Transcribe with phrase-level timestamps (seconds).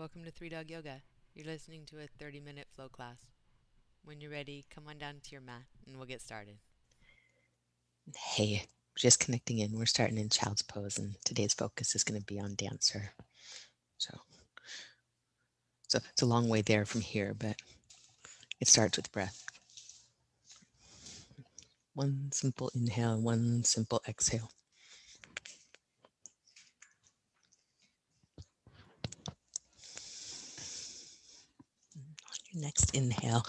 [0.00, 1.02] welcome to Three Dog Yoga.
[1.34, 3.18] You're listening to a 30 minute flow class.
[4.02, 6.56] When you're ready, come on down to your mat and we'll get started.
[8.16, 8.64] Hey,
[8.96, 9.78] just connecting in.
[9.78, 13.12] We're starting in child's pose, and today's focus is going to be on dancer.
[13.98, 14.16] So,
[15.88, 17.56] so it's a long way there from here, but
[18.58, 19.44] it starts with breath.
[21.92, 24.50] One simple inhale, one simple exhale.
[32.60, 33.46] Next inhale,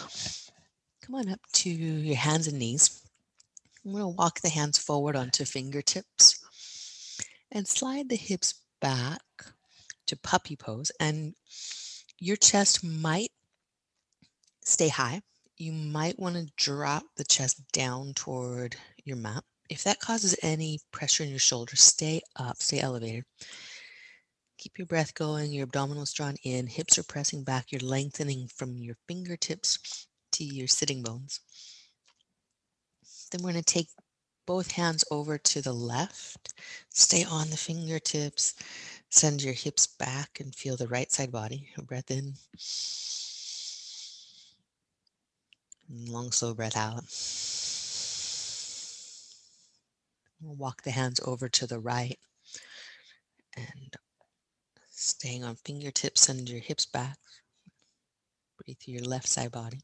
[1.02, 3.02] come on up to your hands and knees.
[3.86, 6.44] I'm going to walk the hands forward onto fingertips
[7.52, 9.22] and slide the hips back
[10.08, 10.92] to puppy pose.
[11.00, 11.34] And
[12.20, 13.32] your chest might
[14.64, 15.22] stay high.
[15.58, 19.44] You might want to drop the chest down toward your mat.
[19.70, 23.23] If that causes any pressure in your shoulders, stay up, stay elevated.
[24.62, 28.78] Keep your breath going, your abdominals drawn in, hips are pressing back, you're lengthening from
[28.78, 31.40] your fingertips to your sitting bones.
[33.31, 33.88] Then we're going to take
[34.45, 36.53] both hands over to the left.
[36.92, 38.53] Stay on the fingertips.
[39.09, 41.68] Send your hips back and feel the right side body.
[41.88, 42.36] Breath in.
[45.90, 47.06] Long, slow breath out.
[50.40, 52.20] We'll walk the hands over to the right
[53.58, 53.96] and
[55.03, 57.17] Staying on fingertips, send your hips back.
[58.55, 59.80] Breathe through your left side body.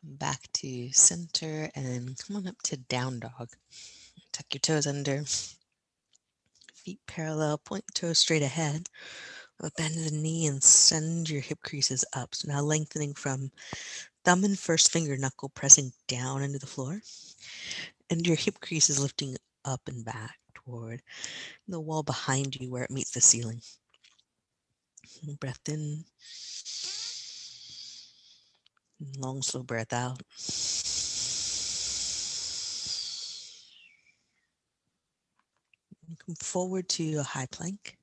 [0.00, 3.50] Come back to center and come on up to down dog.
[4.32, 5.22] Tuck your toes under.
[6.74, 8.88] Feet parallel, point toes straight ahead.
[9.70, 12.34] Bend the knee and send your hip creases up.
[12.34, 13.50] So now lengthening from
[14.24, 17.00] thumb and first finger knuckle pressing down into the floor,
[18.10, 21.02] and your hip crease is lifting up and back toward
[21.68, 23.60] the wall behind you where it meets the ceiling.
[25.40, 26.04] Breath in.
[29.18, 30.22] Long, slow breath out.
[36.26, 37.96] Come forward to a high plank.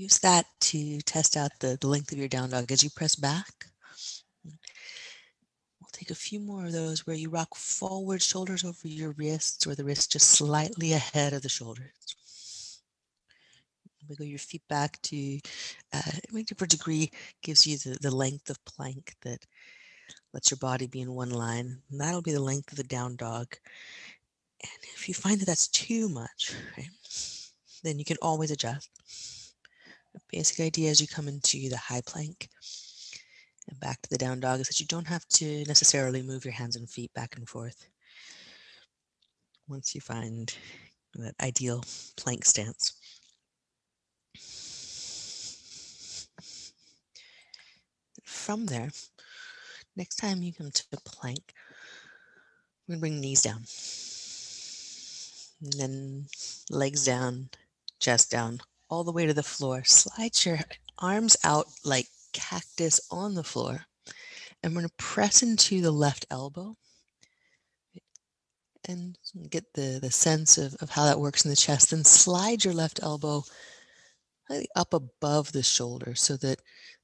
[0.00, 3.14] Use that to test out the, the length of your down dog as you press
[3.14, 3.66] back.
[4.42, 9.66] We'll take a few more of those where you rock forward, shoulders over your wrists,
[9.66, 12.80] or the wrists just slightly ahead of the shoulders.
[14.08, 15.38] Wiggle your feet back to
[15.92, 16.00] uh,
[16.32, 17.10] a degree
[17.42, 19.44] gives you the, the length of plank that
[20.32, 21.76] lets your body be in one line.
[21.90, 23.54] And that'll be the length of the down dog.
[24.62, 26.88] And if you find that that's too much, right,
[27.84, 28.88] then you can always adjust.
[30.32, 32.48] Basic idea as you come into the high plank
[33.68, 36.54] and back to the down dog is that you don't have to necessarily move your
[36.54, 37.88] hands and feet back and forth.
[39.68, 40.54] Once you find
[41.14, 41.84] that ideal
[42.16, 42.92] plank stance.
[48.24, 48.90] From there,
[49.96, 51.52] next time you come to plank,
[52.86, 53.64] we're gonna bring knees down.
[55.62, 56.26] And then
[56.70, 57.50] legs down,
[57.98, 59.84] chest down, all the way to the floor.
[59.84, 60.58] Slide your
[60.98, 63.86] arms out like cactus on the floor.
[64.62, 66.76] And we're going to press into the left elbow
[68.88, 69.16] and
[69.48, 71.90] get the, the sense of, of how that works in the chest.
[71.90, 73.44] Then slide your left elbow
[74.74, 76.60] up above the shoulder so that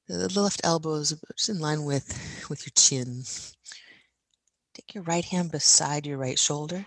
[0.09, 3.23] the left elbow is just in line with, with your chin.
[4.75, 6.87] Take your right hand beside your right shoulder.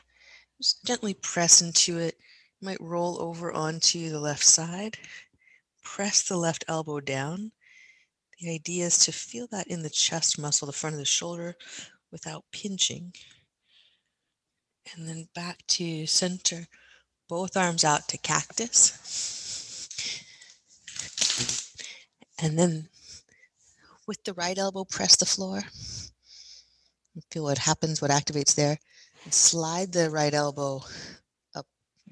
[0.62, 2.16] Just gently press into it.
[2.62, 4.98] Might roll over onto the left side.
[5.84, 7.52] Press the left elbow down
[8.40, 11.56] the idea is to feel that in the chest muscle, the front of the shoulder,
[12.10, 13.14] without pinching.
[14.94, 16.68] And then back to center,
[17.28, 18.96] both arms out to cactus.
[22.42, 22.88] And then
[24.08, 25.64] with the right elbow, press the floor.
[27.32, 28.80] Feel what happens, what activates there.
[29.26, 30.84] And slide the right elbow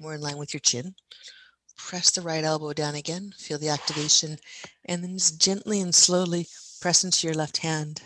[0.00, 0.94] more in line with your chin
[1.78, 4.36] press the right elbow down again, feel the activation,
[4.84, 6.46] and then just gently and slowly
[6.80, 8.02] press into your left hand.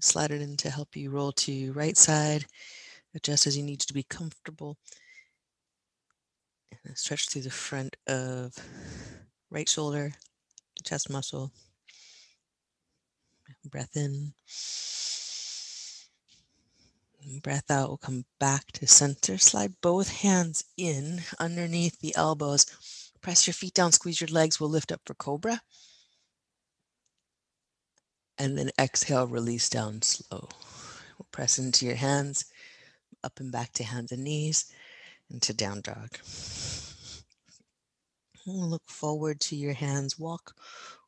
[0.00, 2.46] Slide it in to help you roll to right side,
[3.14, 4.78] adjust as you need to be comfortable.
[6.84, 8.54] And stretch through the front of
[9.50, 10.12] right shoulder,
[10.84, 11.50] chest muscle.
[13.64, 14.32] Breath in.
[17.26, 19.36] Breath out, we'll come back to center.
[19.36, 22.66] Slide both hands in underneath the elbows.
[23.20, 24.60] Press your feet down, squeeze your legs.
[24.60, 25.60] We'll lift up for cobra.
[28.38, 30.48] And then exhale, release down slow.
[31.18, 32.44] We'll press into your hands,
[33.24, 34.70] Up and back to hands and knees
[35.28, 36.18] into down dog.
[38.46, 40.16] Look forward to your hands.
[40.16, 40.54] Walk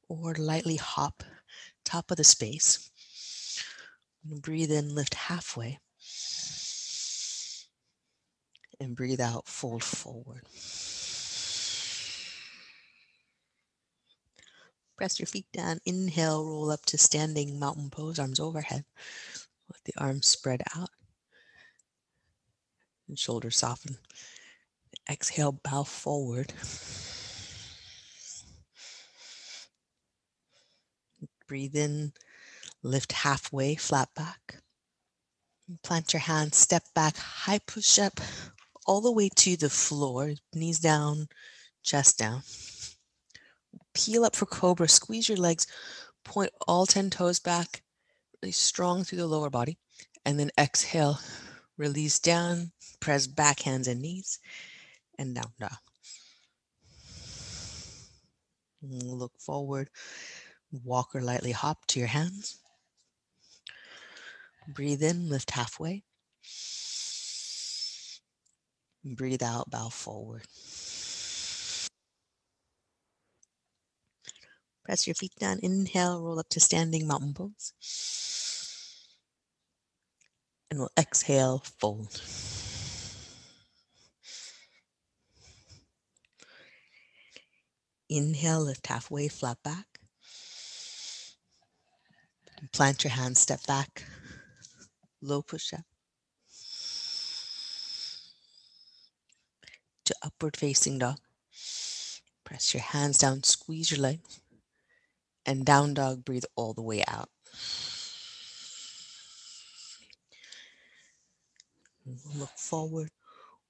[0.09, 1.23] or lightly hop
[1.85, 2.91] top of the space.
[4.25, 5.79] Breathe in, lift halfway.
[8.81, 10.43] And breathe out, fold forward.
[14.97, 15.81] Press your feet down.
[15.85, 18.85] Inhale, roll up to standing mountain pose, arms overhead.
[19.73, 20.91] Let the arms spread out
[23.09, 23.97] and shoulders soften.
[25.11, 26.53] Exhale, bow forward.
[31.47, 32.13] Breathe in,
[32.83, 34.63] lift halfway, flat back.
[35.83, 38.21] Plant your hands, step back, high push up
[38.89, 41.29] all the way to the floor, knees down,
[41.83, 42.43] chest down.
[43.93, 45.67] Peel up for cobra, squeeze your legs,
[46.25, 47.83] point all 10 toes back,
[48.43, 49.77] really strong through the lower body.
[50.25, 51.21] And then exhale,
[51.77, 54.39] release down, press back hands and knees,
[55.19, 55.71] and down dog.
[58.83, 59.91] Look forward,
[60.83, 62.59] walk or lightly hop to your hands.
[64.67, 66.05] Breathe in, lift halfway.
[69.17, 70.43] Breathe out, bow forward.
[74.85, 75.59] Press your feet down.
[75.63, 77.73] Inhale, roll up to standing mountain pose.
[80.71, 82.21] And we'll exhale, fold.
[88.11, 89.87] Inhale, lift halfway, flat back.
[92.73, 94.05] Plant your hands, step back,
[95.23, 95.85] low push up.
[100.09, 101.19] To upward facing dog.
[102.43, 104.41] Press your hands down, squeeze your legs.
[105.45, 107.29] And down dog, breathe all the way out.
[112.35, 113.11] Look forward,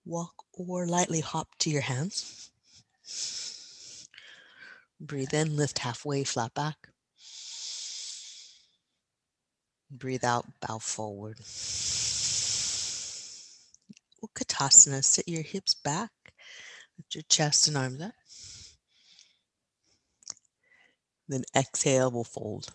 [0.05, 2.51] walk or lightly hop to your hands.
[5.01, 6.91] Breathe in, lift halfway, flat back.
[9.91, 11.39] Breathe out, bow forward.
[14.23, 16.13] Utkatasana, sit your hips back,
[16.99, 18.13] lift your chest and arms up.
[21.29, 22.69] Then exhale, we'll fold.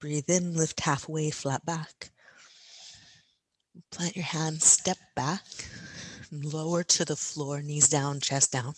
[0.00, 2.10] Breathe in, lift halfway, flat back.
[3.90, 5.44] Plant your hands, step back,
[6.32, 8.72] lower to the floor, knees down, chest down.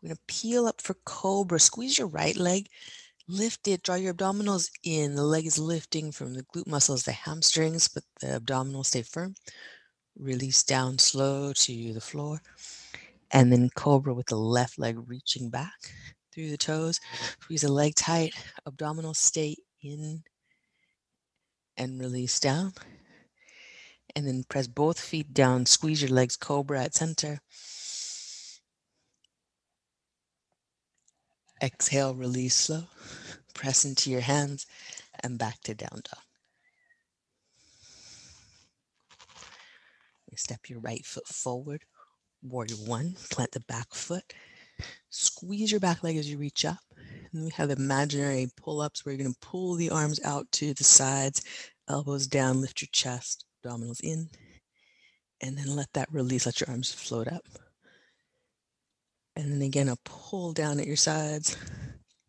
[0.00, 1.58] We're going to peel up for cobra.
[1.58, 2.68] Squeeze your right leg,
[3.28, 5.14] lift it, draw your abdominals in.
[5.14, 9.34] The leg is lifting from the glute muscles, the hamstrings, but the abdominals stay firm.
[10.18, 12.40] Release down slow to the floor.
[13.30, 15.74] And then cobra with the left leg reaching back
[16.32, 17.00] through the toes.
[17.40, 18.34] Squeeze the leg tight,
[18.68, 20.22] abdominals stay in
[21.76, 22.72] and release down.
[24.14, 27.40] And then press both feet down, squeeze your legs, cobra at center.
[31.62, 32.84] Exhale, release slow.
[33.54, 34.66] Press into your hands
[35.20, 36.22] and back to down dog.
[40.36, 41.82] Step your right foot forward.
[42.42, 44.34] Warrior one, plant the back foot.
[45.08, 46.78] Squeeze your back leg as you reach up.
[47.32, 50.74] And we have imaginary pull ups where you're going to pull the arms out to
[50.74, 51.42] the sides,
[51.88, 54.28] elbows down, lift your chest, abdominals in,
[55.40, 56.44] and then let that release.
[56.44, 57.44] Let your arms float up.
[59.36, 61.56] And then again, a pull down at your sides.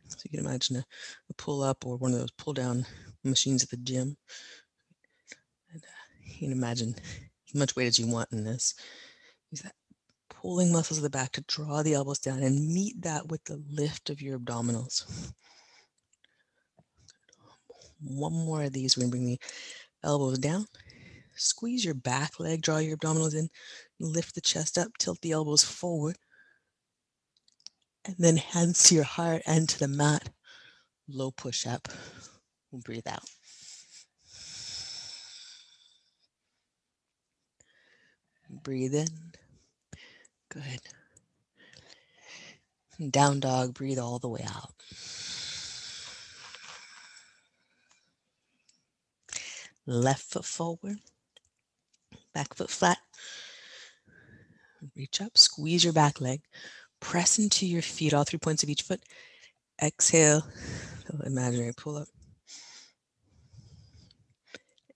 [0.10, 0.86] So you can imagine a,
[1.30, 2.86] a pull up or one of those pull down
[3.24, 4.18] machines at the gym.
[5.72, 6.96] And uh, you can imagine
[7.48, 8.76] as much weight as you want in this.
[9.52, 9.74] Use that
[10.30, 13.62] pulling muscles of the back to draw the elbows down and meet that with the
[13.72, 15.32] lift of your abdominals.
[18.02, 18.96] One more of these.
[18.96, 19.40] We're going to bring the
[20.04, 20.66] elbows down.
[21.36, 23.48] Squeeze your back leg, draw your abdominals in,
[24.00, 26.18] lift the chest up, tilt the elbows forward.
[28.08, 30.30] And then hands to your heart and to the mat.
[31.10, 31.90] Low push up.
[32.72, 33.30] Breathe out.
[38.50, 39.08] Breathe in.
[40.50, 40.80] Good.
[43.12, 44.74] Down dog, breathe all the way out.
[49.86, 50.98] Left foot forward,
[52.34, 52.98] back foot flat.
[54.96, 56.42] Reach up, squeeze your back leg,
[57.00, 59.02] press into your feet, all three points of each foot.
[59.82, 60.46] Exhale,
[61.26, 62.08] imaginary pull up.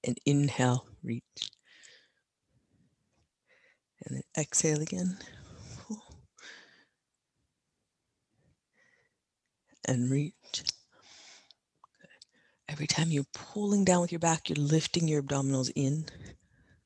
[0.03, 1.51] And inhale, reach.
[4.05, 5.17] And then exhale again.
[9.88, 10.63] And reach.
[12.70, 16.05] Every time you're pulling down with your back, you're lifting your abdominals in.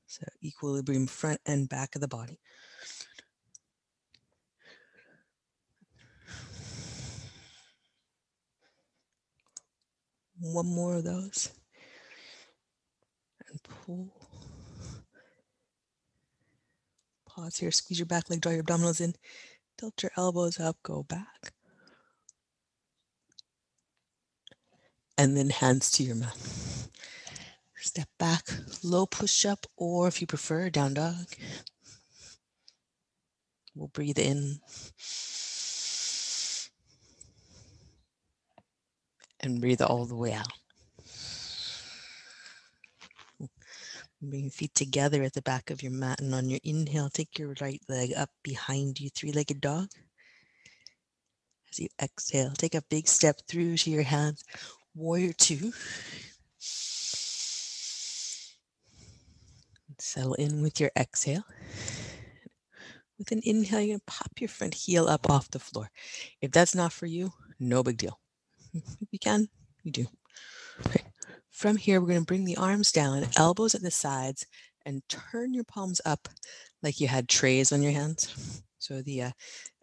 [0.07, 2.39] So equilibrium front and back of the body.
[10.39, 11.51] One more of those.
[13.49, 14.11] And pull.
[17.27, 19.13] Pause here, squeeze your back leg, draw your abdominals in,
[19.77, 21.53] tilt your elbows up, go back.
[25.17, 26.37] And then hands to your mat.
[27.75, 28.47] Step back,
[28.83, 31.27] low push up, or if you prefer, down dog.
[33.75, 34.59] We'll breathe in
[39.45, 40.51] and breathe all the way out.
[44.21, 46.19] Bring your feet together at the back of your mat.
[46.19, 49.89] And on your inhale, take your right leg up behind you, three legged dog.
[51.69, 54.43] As you exhale, take a big step through to your hands,
[54.95, 55.71] warrior two.
[59.99, 61.43] Settle in with your exhale.
[63.17, 65.89] With an inhale, you're going to pop your front heel up off the floor.
[66.41, 68.19] If that's not for you, no big deal.
[69.01, 69.47] If you can,
[69.83, 70.05] you do.
[70.85, 71.03] Okay.
[71.51, 74.45] From here, we're going to bring the arms down, elbows at the sides,
[74.85, 76.27] and turn your palms up
[76.83, 78.61] like you had trays on your hands.
[78.77, 79.31] So the uh,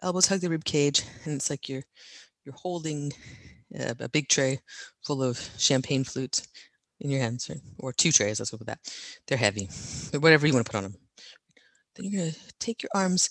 [0.03, 1.83] elbows hug the rib cage, and it's like you're
[2.45, 3.13] you're holding
[3.75, 4.61] a, a big tray
[5.05, 6.47] full of champagne flutes
[7.01, 7.61] in your hands, right?
[7.79, 8.39] or two trays.
[8.39, 8.79] Let's go with that.
[9.27, 9.69] They're heavy,
[10.13, 10.97] but whatever you want to put on them.
[11.97, 13.31] Then you're going to take your arms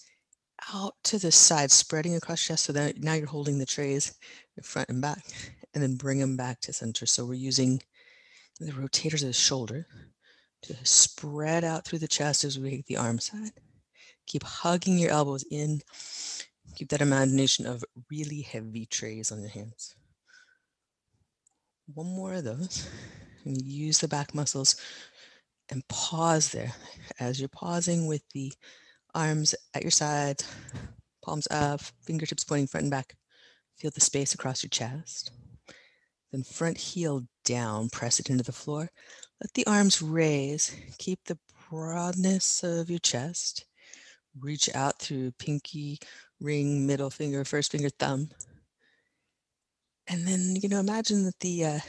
[0.73, 2.65] out to the side, spreading across chest.
[2.65, 4.13] So that now you're holding the trays
[4.57, 5.23] in front and back,
[5.73, 7.05] and then bring them back to center.
[7.05, 7.81] So we're using
[8.59, 9.87] the rotators of the shoulder
[10.63, 13.51] to spread out through the chest as we take the arm side.
[14.27, 15.81] Keep hugging your elbows in.
[16.75, 19.95] Keep that imagination of really heavy trays on your hands.
[21.93, 22.87] One more of those.
[23.43, 24.75] And use the back muscles
[25.69, 26.73] and pause there.
[27.19, 28.53] As you're pausing with the
[29.13, 30.47] arms at your sides,
[31.23, 33.15] palms up, fingertips pointing front and back.
[33.77, 35.31] Feel the space across your chest.
[36.31, 38.89] Then front heel down, press it into the floor.
[39.41, 40.75] Let the arms raise.
[40.97, 41.37] Keep the
[41.69, 43.65] broadness of your chest.
[44.39, 45.99] Reach out through pinky,
[46.39, 48.29] ring, middle finger, first finger, thumb.
[50.07, 51.79] And then, you know, imagine that the uh,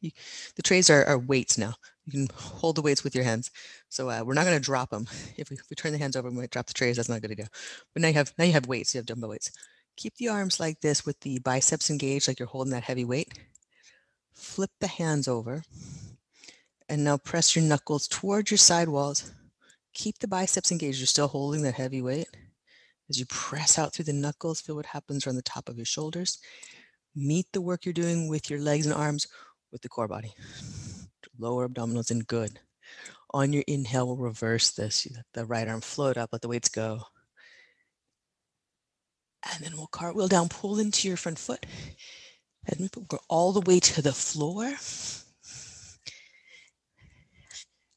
[0.00, 0.10] you,
[0.56, 1.74] the trays are, are, weights now.
[2.04, 3.50] You can hold the weights with your hands.
[3.88, 5.06] So uh, we're not going to drop them.
[5.36, 6.96] If we, if we, turn the hands over, we might drop the trays.
[6.96, 7.48] That's not good idea.
[7.94, 8.94] But now you have now you have weights.
[8.94, 9.50] You have dumbbell weights.
[9.96, 13.32] Keep the arms like this with the biceps engaged, like you're holding that heavy weight
[14.34, 15.62] flip the hands over,
[16.88, 19.32] and now press your knuckles towards your side walls.
[19.94, 20.98] Keep the biceps engaged.
[20.98, 22.28] You're still holding that heavy weight.
[23.08, 25.86] As you press out through the knuckles, feel what happens around the top of your
[25.86, 26.38] shoulders.
[27.14, 29.26] Meet the work you're doing with your legs and arms
[29.70, 30.32] with the core body.
[31.38, 32.58] Lower abdominals in good.
[33.34, 35.06] On your inhale, we'll reverse this.
[35.14, 37.02] Let the right arm float up, let the weights go.
[39.50, 41.66] And then we'll cartwheel down, pull into your front foot.
[42.66, 44.72] And we'll go all the way to the floor.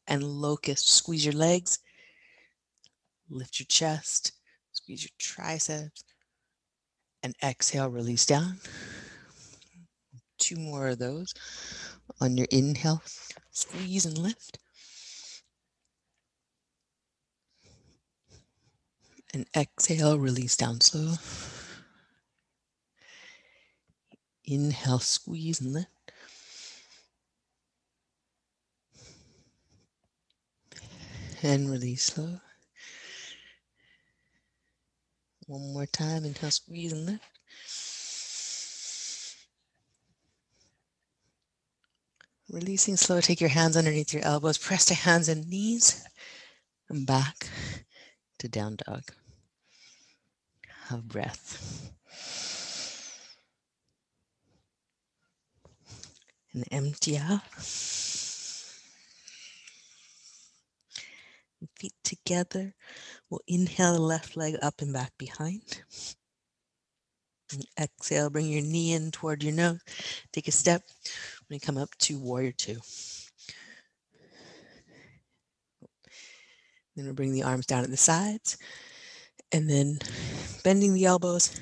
[0.07, 1.79] And locust, squeeze your legs,
[3.29, 4.31] lift your chest,
[4.71, 6.03] squeeze your triceps,
[7.23, 8.59] and exhale, release down.
[10.45, 11.33] Two more of those.
[12.21, 13.01] On your inhale,
[13.49, 14.59] squeeze and lift.
[19.33, 21.15] And exhale, release down slow.
[24.43, 26.11] Inhale, squeeze and lift.
[31.41, 32.39] And release slow.
[35.47, 36.23] One more time.
[36.23, 37.23] Inhale, squeeze and lift.
[42.51, 43.21] Releasing slow.
[43.21, 44.57] Take your hands underneath your elbows.
[44.57, 46.05] Press to hands and knees.
[46.89, 47.49] And back
[48.39, 49.03] to down dog.
[50.89, 51.91] Have breath.
[56.55, 57.41] and empty out.
[61.75, 62.73] Feet together.
[63.29, 65.81] We'll inhale the left leg up and back behind.
[67.51, 69.81] And exhale, bring your knee in toward your nose.
[70.31, 70.83] Take a step.
[71.47, 72.79] When you come up to warrior two.
[76.95, 78.57] Then we'll bring the arms down at the sides.
[79.51, 79.99] And then
[80.63, 81.59] bending the elbows,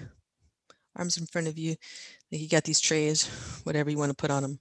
[0.96, 1.76] arms in front of you.
[2.32, 3.28] Like you got these trays,
[3.64, 4.60] whatever you want to put on them.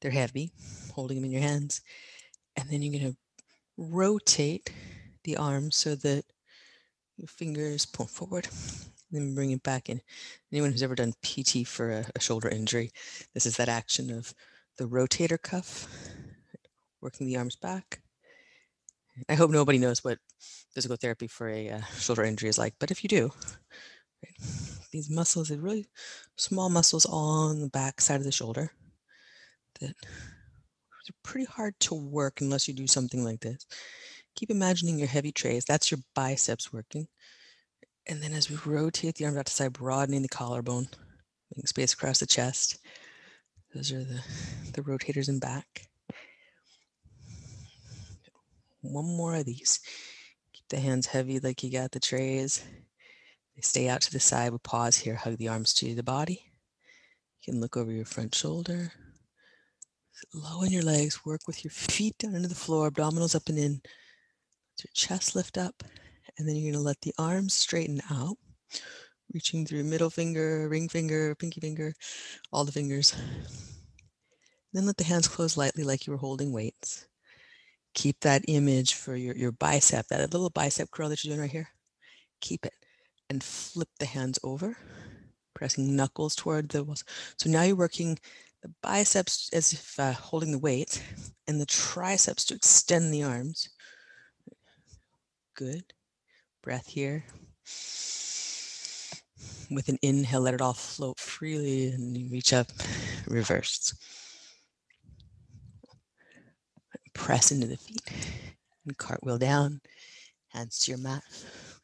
[0.00, 0.52] They're heavy,
[0.92, 1.80] holding them in your hands.
[2.56, 3.18] And then you're going to
[3.76, 4.72] rotate
[5.24, 6.24] the arms so that
[7.16, 8.48] your fingers point forward.
[9.10, 10.02] Then bring it back in.
[10.52, 12.90] Anyone who's ever done PT for a, a shoulder injury,
[13.32, 14.34] this is that action of
[14.78, 15.86] the rotator cuff,
[17.00, 18.00] working the arms back.
[19.28, 20.18] I hope nobody knows what
[20.74, 23.32] physical therapy for a uh, shoulder injury is like, but if you do,
[24.24, 24.34] right,
[24.92, 25.86] these muscles are really
[26.36, 28.70] small muscles on the back side of the shoulder
[29.80, 33.66] that are pretty hard to work unless you do something like this.
[34.36, 35.64] Keep imagining your heavy trays.
[35.64, 37.08] That's your biceps working.
[38.06, 40.88] And then as we rotate the arms out to side, broadening the collarbone,
[41.50, 42.78] making space across the chest.
[43.74, 44.22] Those are the,
[44.72, 45.88] the rotators in back.
[48.80, 49.80] One more of these.
[50.52, 52.64] Keep the hands heavy like you got the trays.
[53.54, 54.52] They stay out to the side.
[54.52, 56.52] We pause here, hug the arms to the body.
[57.42, 58.92] You can look over your front shoulder.
[60.34, 63.58] Low in your legs, work with your feet down into the floor, abdominals up and
[63.58, 63.72] in.
[63.72, 65.84] Let your chest lift up.
[66.36, 68.36] And then you're going to let the arms straighten out,
[69.32, 71.94] reaching through middle finger, ring finger, pinky finger,
[72.52, 73.14] all the fingers.
[74.72, 77.06] Then let the hands close lightly like you were holding weights.
[77.94, 81.50] Keep that image for your, your bicep, that little bicep curl that you're doing right
[81.50, 81.68] here.
[82.40, 82.74] Keep it
[83.30, 84.76] and flip the hands over,
[85.54, 87.04] pressing knuckles toward the walls.
[87.36, 88.18] So now you're working
[88.62, 91.02] the biceps as if uh, holding the weight
[91.46, 93.68] and the triceps to extend the arms.
[95.54, 95.84] Good.
[96.62, 97.24] Breath here.
[99.70, 102.68] With an inhale, let it all float freely and reach up,
[103.26, 103.94] reverse.
[107.12, 108.00] Press into the feet
[108.86, 109.80] and cartwheel down,
[110.48, 111.22] hands to your mat.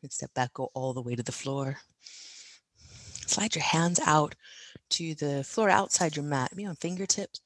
[0.03, 1.79] And step back, go all the way to the floor.
[3.27, 4.35] Slide your hands out
[4.91, 7.41] to the floor outside your mat, maybe on fingertips.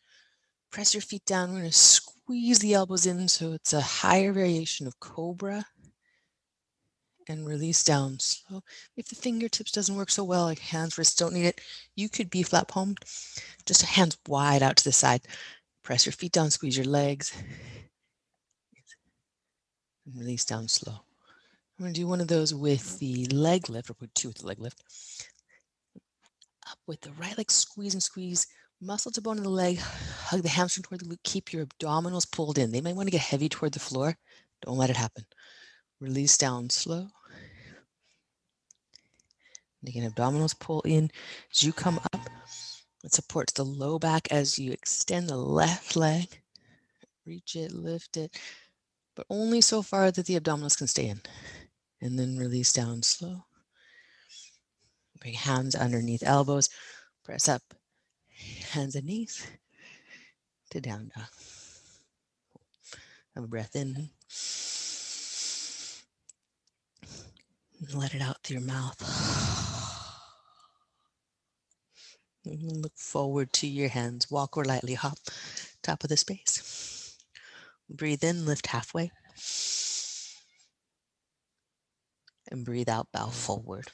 [0.70, 1.50] Press your feet down.
[1.50, 5.64] We're going to squeeze the elbows in so it's a higher variation of cobra
[7.28, 8.62] and release down slow.
[8.97, 11.61] If the fingertips doesn't work so well, like hands, wrists don't need it,
[11.94, 12.99] you could be flat palmed,
[13.66, 15.23] just hands wide out to the side.
[15.82, 17.32] Press your feet down, squeeze your legs,
[20.07, 20.94] and release down slow.
[21.79, 24.38] I'm going to do one of those with the leg lift, or put two with
[24.38, 24.83] the leg lift.
[26.70, 28.46] Up with the right leg, squeeze and squeeze,
[28.81, 32.31] muscle to bone in the leg, hug the hamstring toward the glute, keep your abdominals
[32.31, 32.70] pulled in.
[32.72, 34.16] They might want to get heavy toward the floor.
[34.62, 35.24] Don't let it happen.
[36.00, 37.09] Release down slow.
[39.87, 41.11] Again, abdominals pull in
[41.53, 42.29] as you come up.
[43.05, 46.41] It supports the low back as you extend the left leg.
[47.25, 48.37] Reach it, lift it,
[49.14, 51.21] but only so far that the abdominals can stay in.
[52.01, 53.45] And then release down slow.
[55.21, 56.69] Bring hands underneath elbows.
[57.25, 57.62] Press up,
[58.73, 59.47] hands and knees
[60.71, 61.27] to down dog.
[63.35, 64.11] Have a breath in.
[67.95, 69.01] Let it out through your mouth.
[72.45, 74.31] Look forward to your hands.
[74.31, 75.19] Walk or lightly hop,
[75.83, 77.17] top of the space.
[77.88, 79.12] Breathe in, lift halfway.
[82.51, 83.91] And breathe out, bow forward.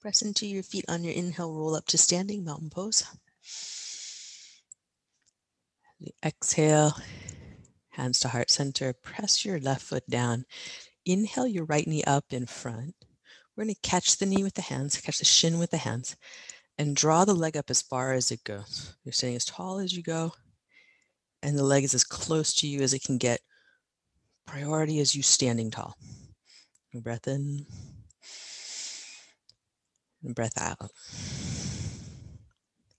[0.00, 3.02] Press into your feet on your inhale, roll up to standing mountain pose.
[6.22, 6.94] Exhale,
[7.94, 8.92] hands to heart center.
[8.92, 10.44] Press your left foot down.
[11.06, 12.94] Inhale your right knee up in front.
[13.56, 16.16] We're going to catch the knee with the hands, catch the shin with the hands,
[16.76, 18.96] and draw the leg up as far as it goes.
[19.04, 20.32] You're staying as tall as you go,
[21.42, 23.40] and the leg is as close to you as it can get.
[24.46, 25.96] Priority is you standing tall.
[26.94, 27.66] Breath in,
[30.22, 30.90] and breath out.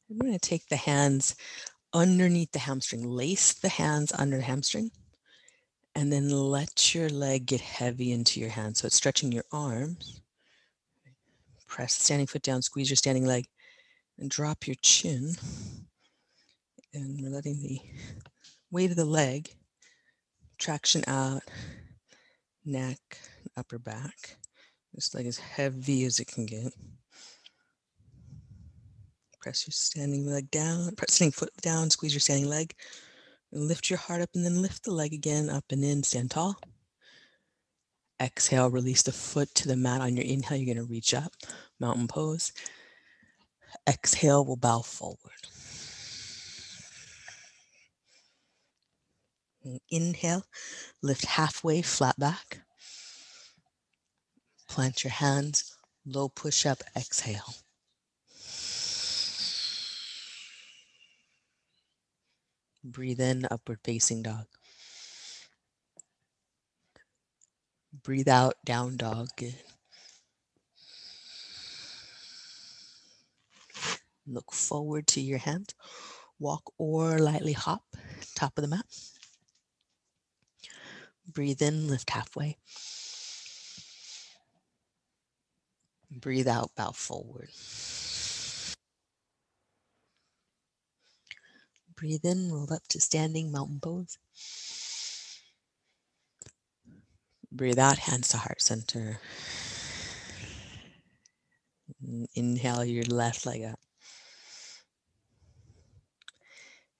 [0.09, 1.35] I'm going to take the hands
[1.95, 4.91] underneath the hamstring, lace the hands under the hamstring,
[5.95, 8.77] and then let your leg get heavy into your hand.
[8.77, 10.21] So it's stretching your arms
[11.75, 13.47] Press the standing foot down, squeeze your standing leg,
[14.17, 15.35] and drop your chin.
[16.93, 17.81] And we're letting the
[18.71, 19.49] weight of the leg
[20.57, 21.41] traction out,
[22.63, 22.99] neck,
[23.57, 24.37] upper back.
[24.93, 26.71] This leg as heavy as it can get.
[29.45, 32.73] Press your standing leg down, press standing foot down, squeeze your standing leg,
[33.51, 36.31] and lift your heart up, and then lift the leg again up and in, stand
[36.31, 36.59] tall.
[38.19, 40.57] Exhale, release the foot to the mat on your inhale.
[40.57, 41.31] You're going to reach up,
[41.79, 42.53] mountain pose.
[43.87, 45.19] Exhale, we'll bow forward.
[49.91, 50.43] Inhale,
[51.03, 52.61] lift halfway, flat back.
[54.67, 57.53] Plant your hands, low push up, exhale.
[62.87, 64.45] Breathe in, upward facing dog.
[68.03, 69.29] Breathe out, down dog.
[74.27, 75.73] Look forward to your hands.
[76.37, 77.83] Walk or lightly hop,
[78.35, 78.85] top of the mat.
[81.27, 82.57] Breathe in, lift halfway.
[86.11, 87.49] Breathe out, bow forward.
[91.97, 94.17] Breathe in, roll up to standing mountain pose.
[97.51, 99.19] Breathe out, hands to heart center.
[102.35, 103.79] Inhale your left leg up.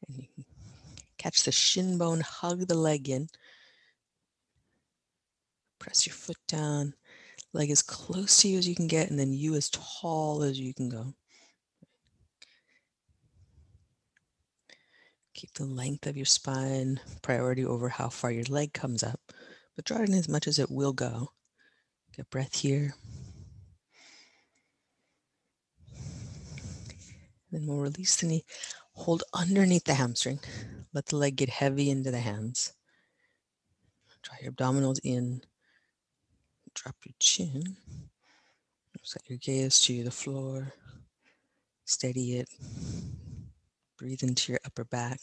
[0.07, 0.45] And you can
[1.17, 3.27] catch the shin bone, hug the leg in.
[5.77, 6.93] Press your foot down,
[7.51, 10.57] leg as close to you as you can get, and then you as tall as
[10.57, 11.13] you can go.
[15.35, 19.19] Keep the length of your spine priority over how far your leg comes up,
[19.75, 21.31] but draw it in as much as it will go.
[22.15, 22.95] Get breath here.
[27.51, 28.45] Then we'll release the knee,
[28.93, 30.39] hold underneath the hamstring.
[30.93, 32.71] Let the leg get heavy into the hands.
[34.23, 35.41] Draw your abdominals in.
[36.73, 37.75] Drop your chin.
[39.03, 40.73] Set your gaze to the floor.
[41.83, 42.49] Steady it.
[43.97, 45.19] Breathe into your upper back.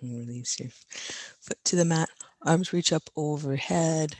[0.00, 0.70] And release your
[1.40, 2.08] foot to the mat.
[2.42, 4.14] Arms reach up overhead.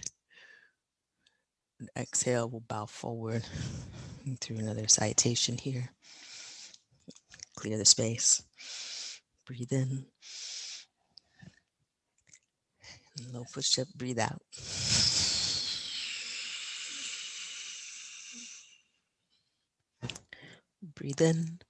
[1.79, 3.45] And exhale, we'll bow forward
[4.41, 5.91] through another citation here.
[7.55, 8.43] Clear the space.
[9.49, 10.05] Breathe in.
[13.33, 14.43] Low push up, breathe out.
[20.83, 21.61] Breathe in.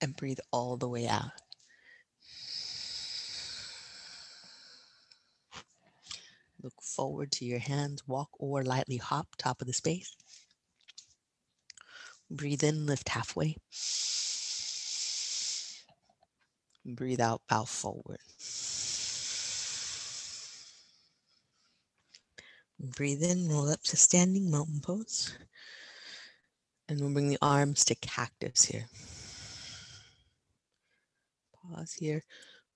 [0.00, 1.30] And breathe all the way out.
[6.60, 10.16] Look forward to your hands, walk or lightly hop, top of the space.
[12.28, 13.56] Breathe in, lift halfway.
[16.88, 18.20] Breathe out, bow forward.
[22.78, 25.36] Breathe in, roll up to standing mountain pose.
[26.88, 28.86] And we'll bring the arms to cactus here.
[31.52, 32.22] Pause here.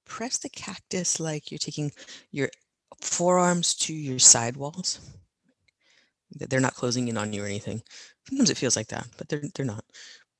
[0.05, 1.93] Press the cactus like you're taking
[2.33, 2.51] your
[3.01, 4.99] forearms to your side walls.
[6.33, 7.83] They're not closing in on you or anything.
[8.29, 9.85] Sometimes it feels like that, but they're, they're not.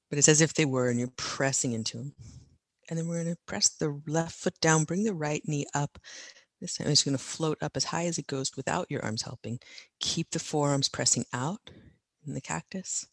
[0.09, 2.15] But it's as if they were and you're pressing into them.
[2.91, 5.99] And then we're going to press the left foot down, bring the right knee up.
[6.61, 9.23] This time it's going to float up as high as it goes without your arms
[9.23, 9.61] helping.
[10.01, 11.71] Keep the forearms pressing out
[12.27, 13.07] in the cactus.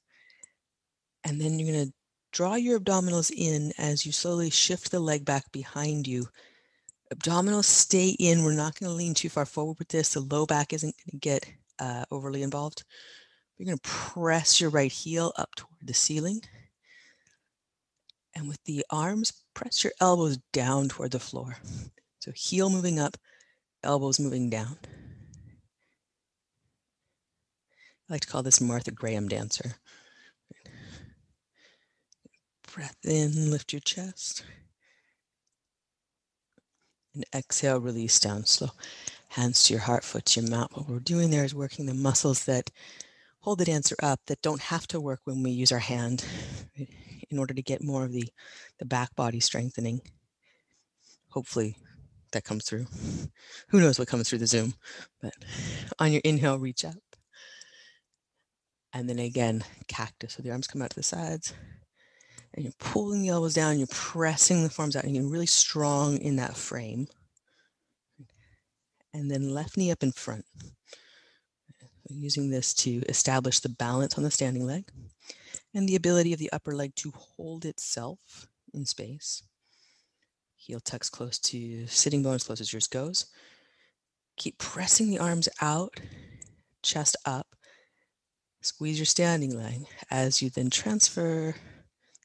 [1.23, 1.93] And then you're going to
[2.31, 6.27] draw your abdominals in as you slowly shift the leg back behind you.
[7.13, 8.43] Abdominals stay in.
[8.43, 10.13] We're not going to lean too far forward with this.
[10.13, 11.45] The low back isn't going to get
[11.79, 12.83] uh, overly involved.
[13.57, 16.41] You're going to press your right heel up toward the ceiling.
[18.37, 21.57] And with the arms, press your elbows down toward the floor.
[22.19, 23.17] So heel moving up,
[23.83, 24.77] elbows moving down.
[28.07, 29.77] I like to call this Martha Graham dancer.
[32.71, 34.45] Breath in, lift your chest.
[37.15, 38.69] And exhale, release down slow.
[39.29, 40.69] Hands to your heart, foot to your mat.
[40.73, 42.69] What we're doing there is working the muscles that
[43.39, 46.23] hold the dancer up that don't have to work when we use our hand
[47.29, 48.29] in order to get more of the,
[48.79, 50.01] the back body strengthening.
[51.29, 51.75] Hopefully
[52.31, 52.85] that comes through.
[53.69, 54.73] Who knows what comes through the Zoom,
[55.21, 55.33] but
[55.99, 56.95] on your inhale, reach up.
[58.93, 60.33] And then again, cactus.
[60.33, 61.53] So the arms come out to the sides
[62.53, 66.17] and you're pulling the elbows down, you're pressing the forearms out, and you're really strong
[66.17, 67.07] in that frame.
[69.13, 70.45] And then left knee up in front.
[72.09, 74.85] Using this to establish the balance on the standing leg
[75.77, 79.43] and the ability of the upper leg to hold itself in space.
[80.55, 83.27] Heel tucks close to sitting bone as close as yours goes.
[84.37, 85.93] Keep pressing the arms out,
[86.81, 87.45] chest up.
[88.63, 91.53] Squeeze your standing leg as you then transfer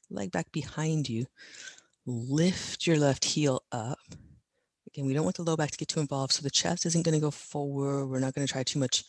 [0.09, 1.27] leg back behind you.
[2.07, 3.99] Lift your left heel up.
[4.87, 7.05] Again, we don't want the low back to get too involved, so the chest isn't
[7.05, 8.07] going to go forward.
[8.07, 9.03] We're not going to try too much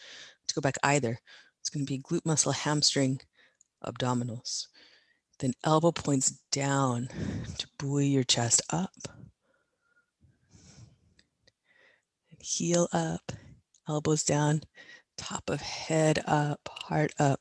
[0.48, 1.18] to go back either.
[1.60, 3.20] It's going to be glute muscle, hamstring,
[3.86, 4.66] abdominals.
[5.38, 7.08] Then elbow points down
[7.58, 8.92] to buoy your chest up.
[12.30, 13.32] And heel up,
[13.88, 14.62] elbows down,
[15.16, 17.40] top of head up, heart up.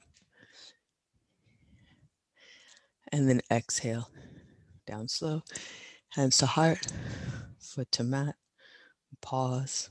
[3.11, 4.09] And then exhale
[4.87, 5.43] down slow.
[6.09, 6.87] Hands to heart,
[7.59, 8.35] foot to mat.
[9.21, 9.89] Pause.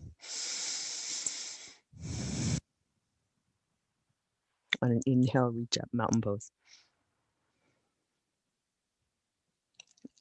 [4.82, 6.50] On an inhale, reach up, mountain pose.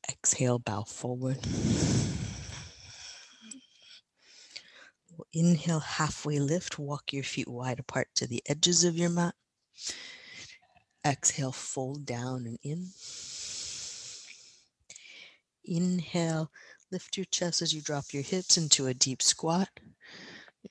[0.08, 1.40] Exhale, bow forward.
[5.34, 6.78] Inhale, halfway lift.
[6.78, 9.34] Walk your feet wide apart to the edges of your mat.
[11.04, 12.90] Exhale, fold down and in.
[15.64, 16.52] Inhale,
[16.92, 19.70] lift your chest as you drop your hips into a deep squat.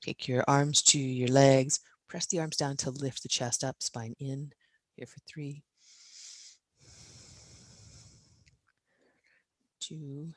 [0.00, 1.80] Take your arms to your legs.
[2.10, 4.50] Press the arms down to lift the chest up, spine in.
[4.96, 5.62] Here for three,
[9.78, 10.30] two,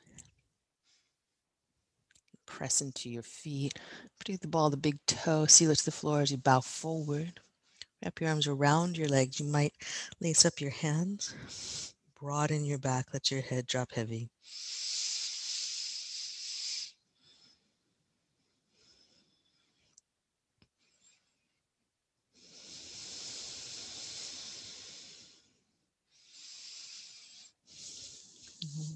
[2.46, 3.74] press into your feet.
[4.24, 7.40] Put the ball, the big toe, seal it to the floor as you bow forward.
[8.04, 9.40] Wrap your arms around your legs.
[9.40, 9.74] You might
[10.20, 11.34] lace up your hands.
[12.20, 13.06] Broaden your back.
[13.12, 14.30] Let your head drop heavy.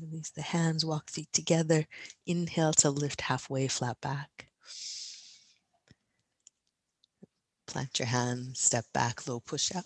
[0.01, 1.87] Release the hands, walk feet together.
[2.25, 4.47] Inhale to lift halfway, flat back.
[7.67, 9.85] Plant your hands, step back, low push up.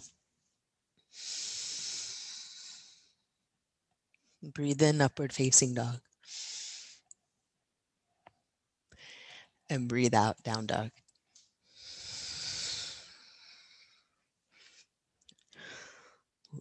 [4.43, 6.01] Breathe in, upward facing dog.
[9.71, 10.91] And breathe out, down dog.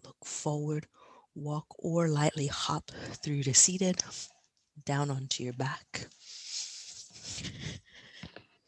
[0.02, 0.86] Look forward,
[1.34, 2.90] walk or lightly hop
[3.22, 4.02] through to seated,
[4.84, 6.08] down onto your back.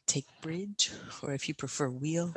[0.06, 2.34] Take bridge, or if you prefer wheel.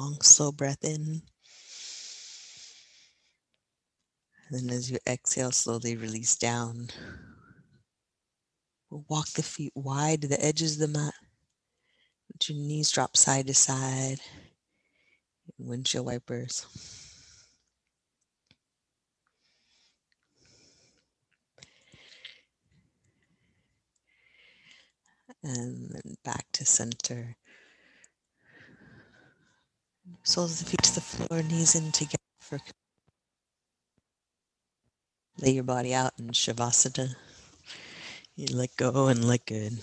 [0.00, 1.20] Long, slow breath in.
[4.48, 6.88] And then as you exhale, slowly release down.
[8.88, 11.12] We'll walk the feet wide to the edges of the mat.
[12.32, 14.20] Let your knees drop side to side.
[15.58, 16.64] Windshield wipers.
[25.42, 27.36] And then back to center.
[30.24, 32.60] Soles of the feet to the floor, knees in together for
[35.38, 37.16] lay your body out in Shavasana.
[38.36, 39.78] You let go and let good.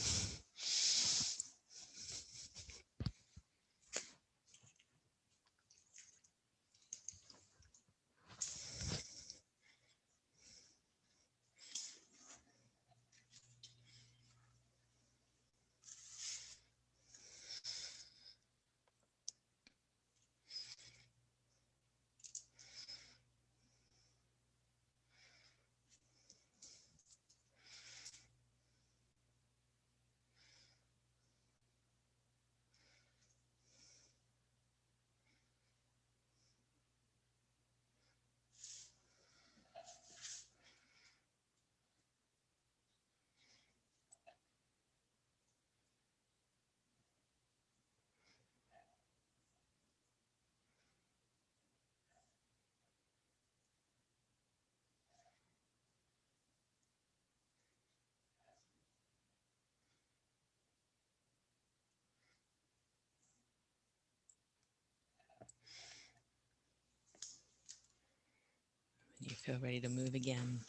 [69.22, 70.60] you feel ready to move again,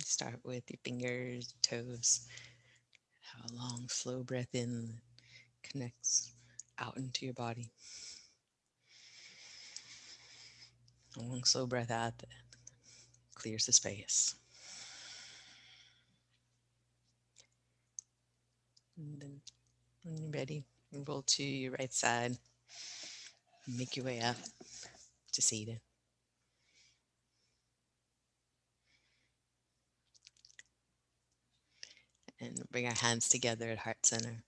[0.00, 2.26] start with your fingers, toes.
[3.22, 4.94] Have a long, slow breath in
[5.62, 6.32] connects
[6.80, 7.70] out into your body.
[11.16, 12.30] A long, slow breath out that
[13.36, 14.34] clears the space.
[18.98, 19.40] And then
[20.02, 20.64] when you're ready,
[21.06, 22.36] roll to your right side.
[23.68, 24.36] Make your way up
[25.30, 25.78] to seated.
[32.40, 34.42] and bring our hands together at heart center.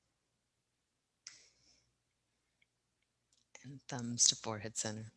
[3.64, 5.12] And thumbs to forehead center.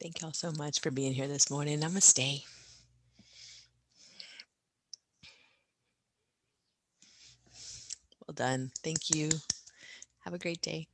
[0.00, 1.80] Thank you all so much for being here this morning.
[1.80, 2.44] Namaste.
[8.26, 8.70] Well done.
[8.84, 9.30] Thank you.
[10.20, 10.86] Have a great day.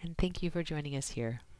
[0.00, 1.40] And thank you for joining us here